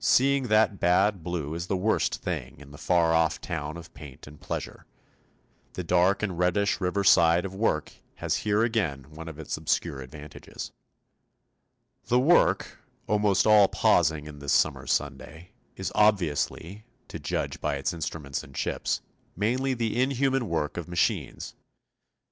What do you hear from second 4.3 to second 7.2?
pleasure, the dark and reddish river